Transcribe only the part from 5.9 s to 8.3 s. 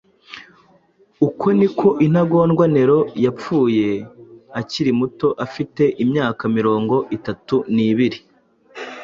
imyaka mirongo itatu n’ibiri.